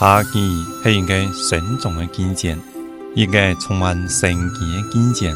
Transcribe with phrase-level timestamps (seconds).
[0.00, 2.56] 夏季是一个慎重的季节，
[3.14, 5.34] 一个充满生机的季节。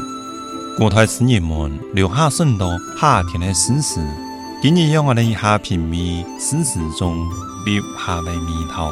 [0.79, 4.00] 古代诗人们留下许多夏天的诗词，
[4.62, 7.14] 今日让我们一下品味诗词中
[7.66, 8.90] 留下的味道。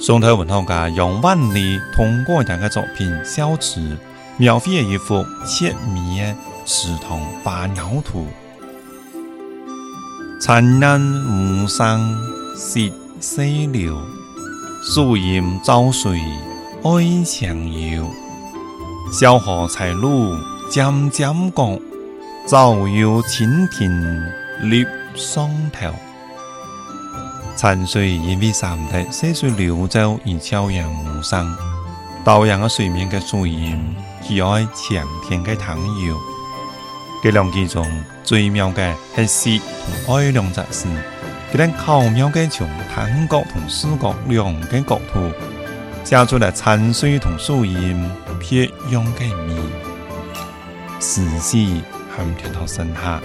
[0.00, 3.80] 宋代文学家杨万里通过这个作品《小词》，
[4.36, 8.26] 描绘了一幅切密的池塘花鸟图。
[10.40, 12.18] 残人无声
[12.56, 13.96] 惜细流，
[14.88, 16.22] 树阴照水
[16.84, 18.08] 爱相游。
[19.12, 20.32] 小荷才露
[20.70, 21.76] 尖尖角，
[22.46, 24.24] 早有蜻蜓
[24.62, 25.92] 立上头。
[27.56, 31.52] 残水因为山体溪水流走而悄然无声，
[32.24, 35.80] 倒映喺水面的树荫，喜爱晴天嘅太阳。
[37.24, 37.84] 这两句中
[38.22, 39.64] 最妙嘅系诗
[40.06, 40.86] 同哀两只字，
[41.52, 45.32] 佢哋巧妙嘅从单角同四角两个角度，
[46.04, 49.54] 写出了残水同树荫别样嘅美。
[51.00, 51.56] 时时
[52.14, 53.20] 含贴到身下，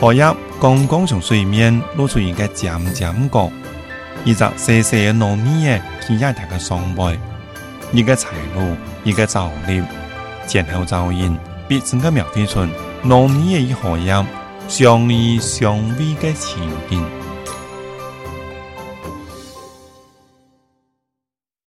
[0.00, 0.24] 荷叶
[0.60, 3.50] 刚刚从水面露出一个尖尖角。
[4.24, 7.18] 一只细细嘅糯米嘅企喺佢嘅双背，
[7.92, 9.82] 一个彩露，一个藻粒，
[10.46, 12.60] 前后照应，必整个描绘出
[13.04, 14.26] 糯米嘅一荷叶
[14.68, 17.02] 相依相偎嘅情景。